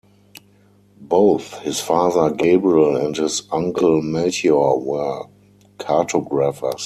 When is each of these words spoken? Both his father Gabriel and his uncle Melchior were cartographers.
Both 1.01 1.59
his 1.59 1.79
father 1.79 2.33
Gabriel 2.35 2.95
and 2.95 3.15
his 3.15 3.43
uncle 3.51 4.01
Melchior 4.01 4.75
were 4.77 5.25
cartographers. 5.77 6.79